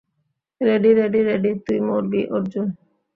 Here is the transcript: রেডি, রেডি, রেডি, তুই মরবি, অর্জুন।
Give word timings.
রেডি, 0.61 0.89
রেডি, 0.93 1.19
রেডি, 1.23 1.51
তুই 1.65 1.79
মরবি, 1.79 2.21
অর্জুন। 2.31 2.67